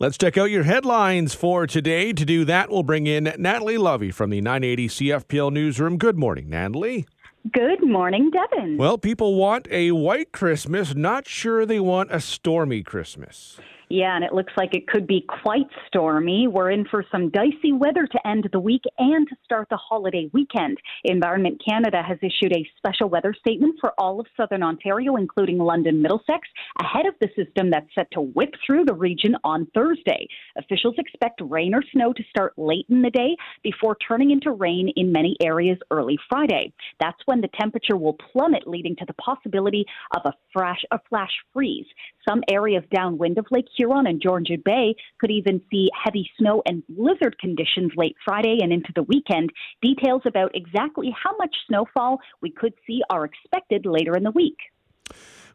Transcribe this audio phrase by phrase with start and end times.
[0.00, 2.12] Let's check out your headlines for today.
[2.12, 5.98] To do that, we'll bring in Natalie Lovie from the 980 CFPL Newsroom.
[5.98, 7.08] Good morning, Natalie.
[7.52, 8.76] Good morning, Devon.
[8.76, 13.58] Well, people want a white Christmas, not sure they want a stormy Christmas.
[13.90, 16.46] Yeah, and it looks like it could be quite stormy.
[16.46, 20.28] We're in for some dicey weather to end the week and to start the holiday
[20.34, 20.76] weekend.
[21.04, 26.02] Environment Canada has issued a special weather statement for all of southern Ontario, including London
[26.02, 26.46] Middlesex,
[26.82, 30.26] ahead of the system that's set to whip through the region on Thursday.
[30.58, 34.92] Officials expect rain or snow to start late in the day before turning into rain
[34.96, 36.74] in many areas early Friday.
[37.00, 41.32] That's when the temperature will plummet, leading to the possibility of a flash, a flash
[41.52, 41.86] freeze.
[42.28, 46.82] Some areas downwind of Lake Huron and Georgian Bay could even see heavy snow and
[46.88, 49.50] blizzard conditions late Friday and into the weekend.
[49.82, 54.58] Details about exactly how much snowfall we could see are expected later in the week.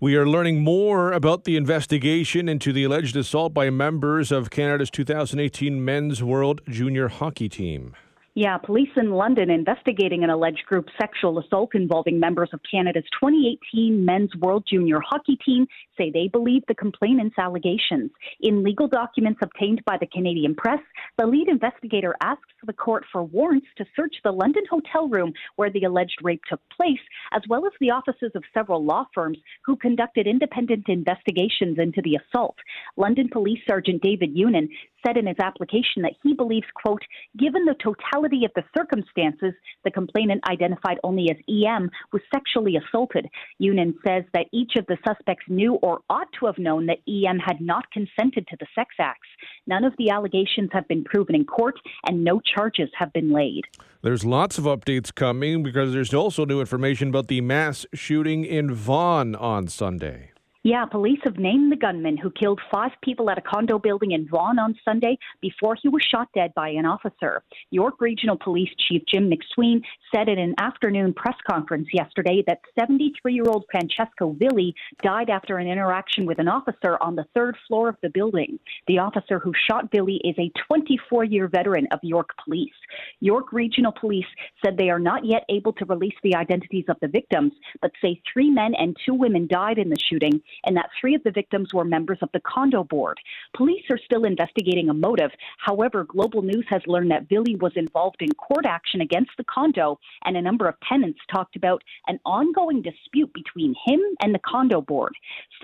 [0.00, 4.90] We are learning more about the investigation into the alleged assault by members of Canada's
[4.90, 7.94] 2018 Men's World Junior Hockey Team.
[8.34, 14.02] Yeah, police in London investigating an alleged group sexual assault involving members of Canada's 2018
[14.06, 15.66] Men's World Junior Hockey Team
[15.98, 18.10] say they believe the complainant's allegations.
[18.40, 20.80] In legal documents obtained by the Canadian press,
[21.18, 25.70] the lead investigator asks the court for warrants to search the London hotel room where
[25.70, 29.76] the alleged rape took place, as well as the offices of several law firms who
[29.76, 32.56] conducted independent investigations into the assault.
[32.96, 34.70] London Police Sergeant David Unan
[35.06, 37.02] said in his application that he believes, quote,
[37.38, 39.52] given the totality of the circumstances,
[39.84, 43.26] the complainant identified only as EM was sexually assaulted.
[43.60, 47.38] Unan says that each of the suspects knew or ought to have known that EM
[47.38, 49.28] had not consented to the sex acts.
[49.66, 53.62] None of the allegations have been proven in court, and no charges have been laid.
[54.02, 58.74] There's lots of updates coming because there's also new information about the mass shooting in
[58.74, 60.31] Vaughan on Sunday.
[60.64, 64.28] Yeah, police have named the gunman who killed five people at a condo building in
[64.28, 67.42] Vaughan on Sunday before he was shot dead by an officer.
[67.72, 69.82] York Regional Police Chief Jim MacSween
[70.14, 74.72] said in an afternoon press conference yesterday that 73 year old Francesco Villi
[75.02, 78.60] died after an interaction with an officer on the third floor of the building.
[78.86, 82.70] The officer who shot Villi is a 24 year veteran of York Police.
[83.18, 84.26] York Regional Police
[84.64, 88.22] said they are not yet able to release the identities of the victims, but say
[88.32, 91.72] three men and two women died in the shooting and that three of the victims
[91.72, 93.18] were members of the condo board.
[93.56, 95.30] Police are still investigating a motive.
[95.58, 99.98] However, Global News has learned that Villi was involved in court action against the condo,
[100.24, 104.80] and a number of tenants talked about an ongoing dispute between him and the condo
[104.80, 105.14] board.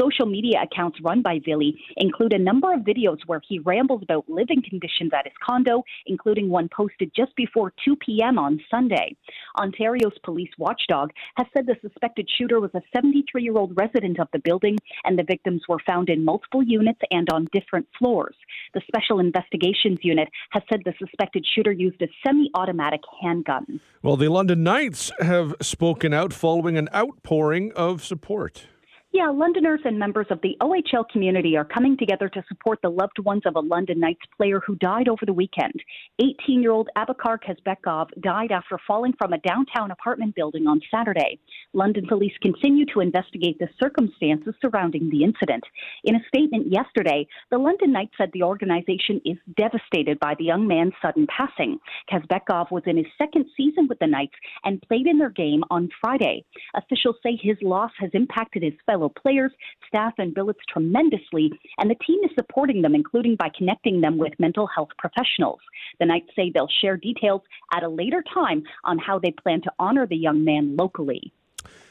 [0.00, 4.28] Social media accounts run by Villi include a number of videos where he rambles about
[4.28, 8.38] living conditions at his condo, including one posted just before 2 p.m.
[8.38, 9.16] on Sunday.
[9.58, 14.28] Ontario's police watchdog has said the suspected shooter was a 73 year old resident of
[14.32, 18.34] the building and the victims were found in multiple units and on different floors.
[18.74, 23.80] The Special Investigations Unit has said the suspected shooter used a semi automatic handgun.
[24.02, 28.66] Well, the London Knights have spoken out following an outpouring of support.
[29.10, 33.18] Yeah, Londoners and members of the OHL community are coming together to support the loved
[33.20, 35.72] ones of a London Knights player who died over the weekend.
[36.20, 41.40] 18 year old Abakar Kazbekov died after falling from a downtown apartment building on Saturday.
[41.72, 45.64] London police continue to investigate the circumstances surrounding the incident.
[46.04, 50.68] In a statement yesterday, the London Knights said the organization is devastated by the young
[50.68, 51.78] man's sudden passing.
[52.12, 55.88] Kazbekov was in his second season with the Knights and played in their game on
[55.98, 56.44] Friday.
[56.76, 59.52] Officials say his loss has impacted his fellow fellow players,
[59.86, 64.32] staff, and billets tremendously, and the team is supporting them, including by connecting them with
[64.38, 65.60] mental health professionals.
[66.00, 67.42] The Knights say they'll share details
[67.72, 71.32] at a later time on how they plan to honor the young man locally.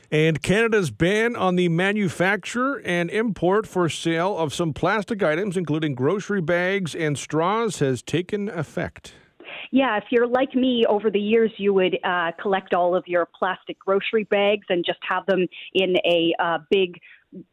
[0.09, 5.95] And Canada's ban on the manufacture and import for sale of some plastic items, including
[5.95, 9.13] grocery bags and straws, has taken effect.
[9.71, 13.27] Yeah, if you're like me, over the years you would uh, collect all of your
[13.37, 16.99] plastic grocery bags and just have them in a uh, big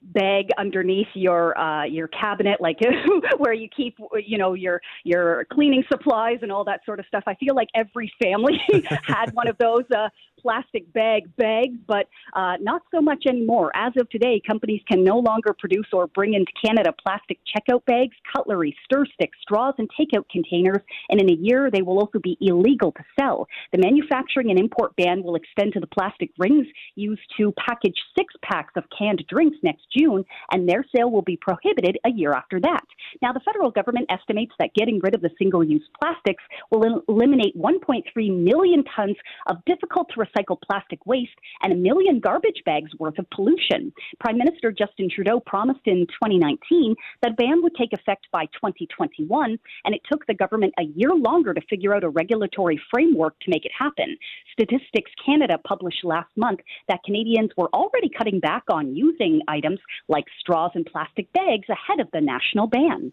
[0.02, 2.78] bag underneath your uh, your cabinet, like
[3.38, 7.24] where you keep you know your your cleaning supplies and all that sort of stuff.
[7.26, 8.60] I feel like every family
[9.06, 10.08] had one of those uh,
[10.44, 13.72] plastic bag bags, but uh, not so much anymore.
[13.74, 18.14] As of today, companies can no longer produce or bring into Canada plastic checkout bags,
[18.36, 22.36] cutlery, stir sticks, straws, and takeout containers, and in a year they will also be
[22.42, 23.48] illegal to sell.
[23.72, 28.34] The manufacturing and import ban will extend to the plastic rings used to package six
[28.42, 32.60] packs of canned drinks next June, and their sale will be prohibited a year after
[32.60, 32.84] that.
[33.22, 37.56] Now, the federal government estimates that getting rid of the single use plastics will eliminate
[37.56, 38.04] 1.3
[38.44, 39.16] million tons
[39.46, 43.92] of difficult to recycled plastic waste and a million garbage bags worth of pollution.
[44.20, 49.94] Prime Minister Justin Trudeau promised in 2019 that ban would take effect by 2021, and
[49.94, 53.64] it took the government a year longer to figure out a regulatory framework to make
[53.64, 54.16] it happen.
[54.52, 60.24] Statistics Canada published last month that Canadians were already cutting back on using items like
[60.40, 63.12] straws and plastic bags ahead of the national ban.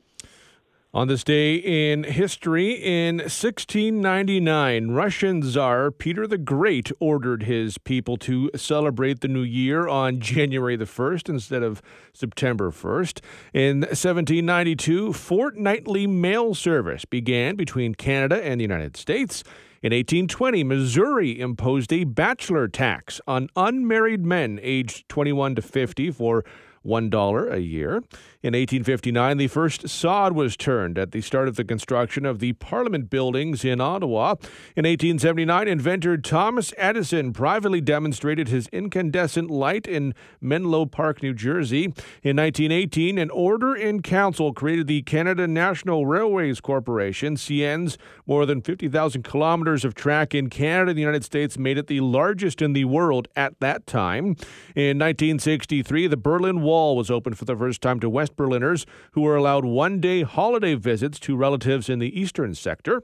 [0.94, 8.18] On this day in history, in 1699, Russian Tsar Peter the Great ordered his people
[8.18, 13.22] to celebrate the new year on January the 1st instead of September 1st.
[13.54, 19.46] In 1792, fortnightly mail service began between Canada and the United States.
[19.82, 26.44] In 1820, Missouri imposed a bachelor tax on unmarried men aged 21 to 50 for
[26.86, 28.04] $1 a year.
[28.44, 32.54] In 1859, the first sod was turned at the start of the construction of the
[32.54, 34.36] Parliament buildings in Ottawa.
[34.76, 41.94] In 1879, inventor Thomas Edison privately demonstrated his incandescent light in Menlo Park, New Jersey.
[42.24, 48.62] In 1918, an order in council created the Canada National Railways Corporation, CN's more than
[48.62, 52.74] 50,000 kilometers of track in Canada and the United States made it the largest in
[52.74, 54.36] the world at that time.
[54.76, 58.86] In 1963, the Berlin Wall was opened for the first time to West West Berliners
[59.14, 63.04] who were allowed one day holiday visits to relatives in the eastern sector.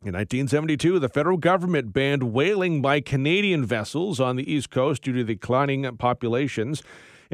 [0.00, 5.12] In 1972, the federal government banned whaling by Canadian vessels on the East Coast due
[5.12, 6.82] to declining populations.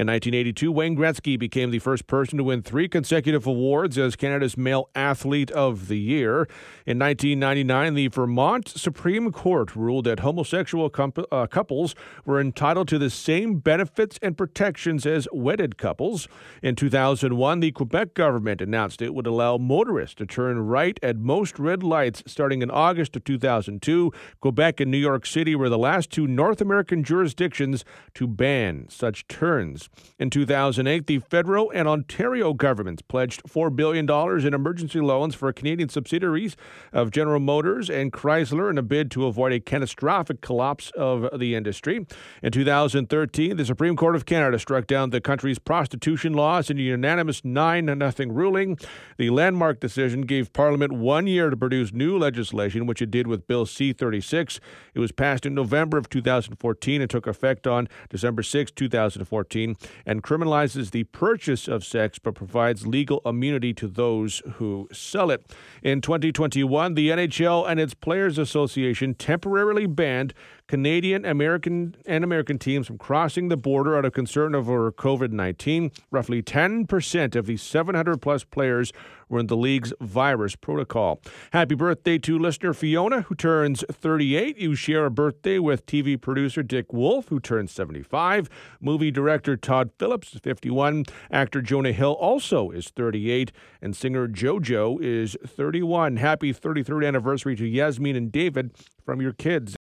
[0.00, 4.56] In 1982, Wayne Gretzky became the first person to win three consecutive awards as Canada's
[4.56, 6.48] Male Athlete of the Year.
[6.86, 11.94] In 1999, the Vermont Supreme Court ruled that homosexual com- uh, couples
[12.24, 16.28] were entitled to the same benefits and protections as wedded couples.
[16.62, 21.58] In 2001, the Quebec government announced it would allow motorists to turn right at most
[21.58, 24.10] red lights starting in August of 2002.
[24.40, 29.28] Quebec and New York City were the last two North American jurisdictions to ban such
[29.28, 29.89] turns.
[30.20, 34.04] In 2008, the federal and Ontario governments pledged $4 billion
[34.46, 36.56] in emergency loans for Canadian subsidiaries
[36.92, 41.54] of General Motors and Chrysler in a bid to avoid a catastrophic collapse of the
[41.54, 42.06] industry.
[42.42, 46.82] In 2013, the Supreme Court of Canada struck down the country's prostitution laws in a
[46.82, 48.78] unanimous 9 0 ruling.
[49.16, 53.46] The landmark decision gave Parliament one year to produce new legislation, which it did with
[53.46, 54.60] Bill C 36.
[54.92, 59.76] It was passed in November of 2014 and took effect on December 6, 2014
[60.06, 65.44] and criminalizes the purchase of sex but provides legal immunity to those who sell it.
[65.82, 70.34] In 2021, the NHL and its Players Association temporarily banned
[70.70, 75.90] Canadian, American, and American teams from crossing the border out of concern over COVID 19.
[76.12, 78.92] Roughly 10% of the 700 plus players
[79.28, 81.20] were in the league's virus protocol.
[81.52, 84.58] Happy birthday to listener Fiona, who turns 38.
[84.58, 88.48] You share a birthday with TV producer Dick Wolf, who turns 75.
[88.80, 91.04] Movie director Todd Phillips is 51.
[91.32, 93.50] Actor Jonah Hill also is 38.
[93.82, 96.16] And singer JoJo is 31.
[96.16, 98.70] Happy 33rd anniversary to Yasmin and David
[99.04, 99.76] from your kids.